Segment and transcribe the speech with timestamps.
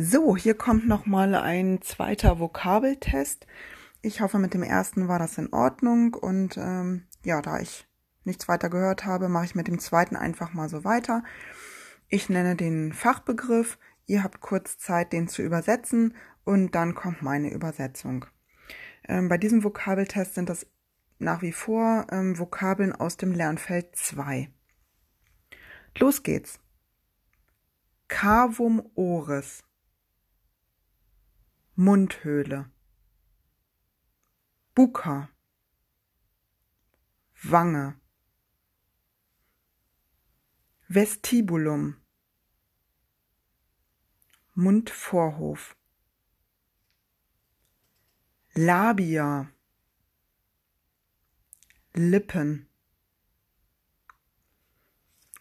[0.00, 3.48] So, hier kommt noch mal ein zweiter Vokabeltest.
[4.00, 7.84] Ich hoffe, mit dem ersten war das in Ordnung und ähm, ja, da ich
[8.22, 11.24] nichts weiter gehört habe, mache ich mit dem zweiten einfach mal so weiter.
[12.06, 13.76] Ich nenne den Fachbegriff,
[14.06, 18.24] ihr habt kurz Zeit, den zu übersetzen und dann kommt meine Übersetzung.
[19.08, 20.64] Ähm, bei diesem Vokabeltest sind das
[21.18, 24.48] nach wie vor ähm, Vokabeln aus dem Lernfeld 2.
[25.98, 26.60] Los geht's.
[28.06, 29.64] Cavum oris
[31.80, 32.68] Mundhöhle.
[34.74, 35.28] Buka.
[37.44, 37.94] Wange.
[40.88, 42.00] Vestibulum.
[44.56, 45.76] Mundvorhof.
[48.54, 49.52] Labia.
[51.94, 52.68] Lippen.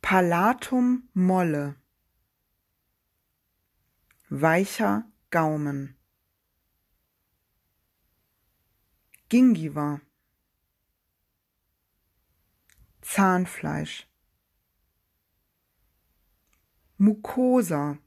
[0.00, 1.74] Palatum molle.
[4.28, 5.99] Weicher Gaumen
[9.30, 10.00] Gingiva
[13.00, 14.08] Zahnfleisch.
[16.98, 17.98] Mucosa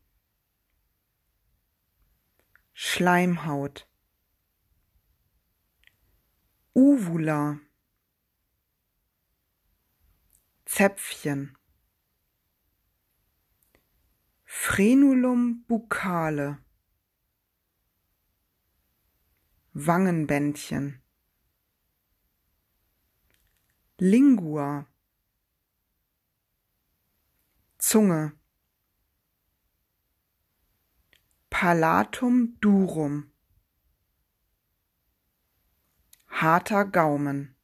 [2.74, 3.88] Schleimhaut.
[6.74, 7.60] Uvula.
[10.66, 11.58] Zäpfchen.
[14.44, 16.58] Frenulum buccale
[19.72, 21.03] Wangenbändchen
[24.00, 24.88] Lingua.
[27.78, 28.32] Zunge.
[31.52, 33.32] Palatum durum.
[36.26, 37.56] Harter Gaumen.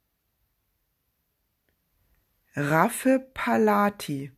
[2.56, 4.32] Raffe palati.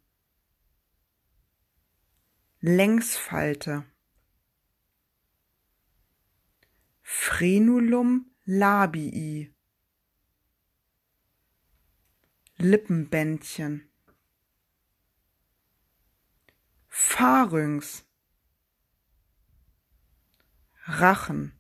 [2.62, 3.84] Längsfalte.
[7.02, 9.54] Frenulum labii
[12.62, 13.90] Lippenbändchen.
[16.88, 18.06] Pharynx.
[20.86, 21.60] Rachen.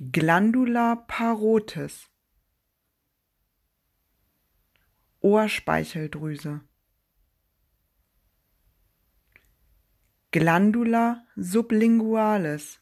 [0.00, 2.10] Glandula parotis
[5.20, 6.60] Ohrspeicheldrüse.
[10.32, 12.80] Glandula sublingualis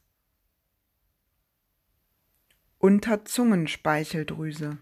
[2.87, 4.79] Unterzungenspeicheldrüse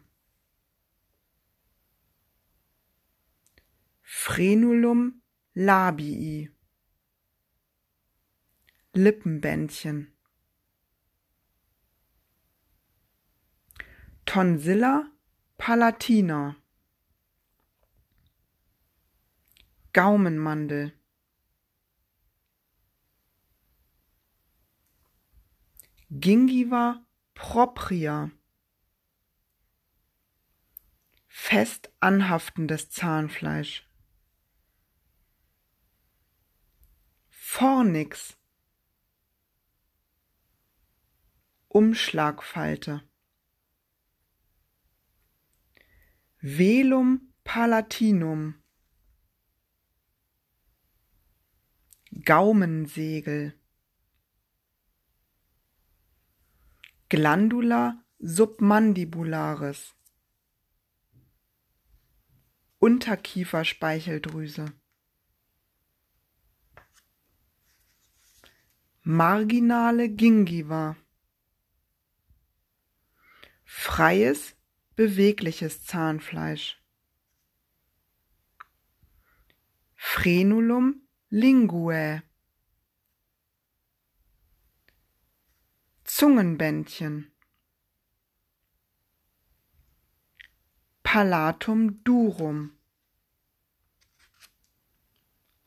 [4.02, 5.22] Frenulum
[5.54, 6.50] labii.
[8.92, 10.12] Lippenbändchen.
[14.26, 15.10] Tonsilla
[15.56, 16.56] palatina.
[19.94, 20.92] Gaumenmandel.
[26.10, 27.04] Gingiva
[27.46, 28.30] propria
[31.26, 33.86] fest anhaftendes Zahnfleisch.
[37.28, 38.38] Fornix
[41.68, 43.06] Umschlagfalte.
[46.40, 48.54] Velum palatinum.
[52.24, 53.52] Gaumensegel
[57.14, 59.94] Glandula submandibularis.
[62.80, 64.72] Unterkieferspeicheldrüse.
[69.02, 70.96] Marginale Gingiva.
[73.64, 74.56] Freies,
[74.96, 76.82] bewegliches Zahnfleisch.
[79.94, 82.24] Frenulum linguae
[86.16, 87.32] Zungenbändchen.
[91.02, 92.78] Palatum durum.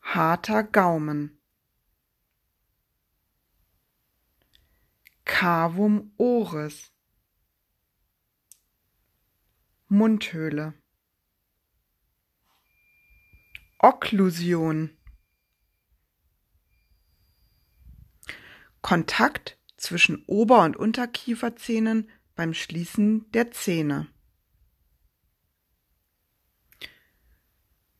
[0.00, 1.38] Harter Gaumen.
[5.26, 6.94] Cavum oris.
[9.88, 10.72] Mundhöhle.
[13.80, 14.96] Okklusion.
[18.80, 24.08] Kontakt zwischen Ober- und Unterkieferzähnen beim Schließen der Zähne.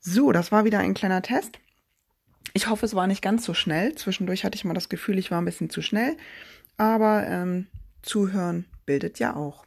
[0.01, 1.59] So, das war wieder ein kleiner Test.
[2.55, 3.95] Ich hoffe, es war nicht ganz so schnell.
[3.95, 6.17] Zwischendurch hatte ich mal das Gefühl, ich war ein bisschen zu schnell.
[6.77, 7.67] Aber ähm,
[8.03, 9.67] zuhören bildet ja auch.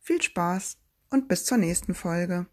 [0.00, 0.78] Viel Spaß
[1.10, 2.46] und bis zur nächsten Folge.